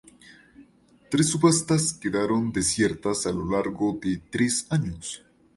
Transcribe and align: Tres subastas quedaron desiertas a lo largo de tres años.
Tres 1.11 1.27
subastas 1.29 1.93
quedaron 1.93 2.51
desiertas 2.51 3.27
a 3.27 3.31
lo 3.31 3.45
largo 3.51 3.99
de 4.01 4.17
tres 4.31 4.65
años. 4.71 5.23